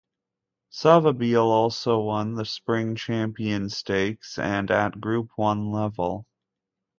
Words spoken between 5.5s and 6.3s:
level.